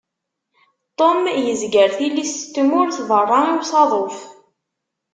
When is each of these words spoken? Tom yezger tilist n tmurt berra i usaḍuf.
Tom 0.97 1.19
yezger 1.45 1.89
tilist 1.97 2.43
n 2.47 2.51
tmurt 2.55 2.97
berra 3.09 3.39
i 3.49 3.53
usaḍuf. 3.61 4.17